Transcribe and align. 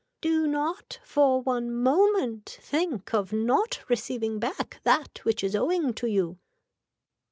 Do 0.19 0.47
not 0.47 0.97
for 1.05 1.43
one 1.43 1.71
moment 1.71 2.57
think 2.59 3.13
of 3.13 3.31
not 3.31 3.83
receiving 3.87 4.39
back 4.39 4.79
that 4.83 5.19
which 5.21 5.43
is 5.43 5.55
owing 5.55 5.93
to 5.93 6.07
you. 6.07 6.39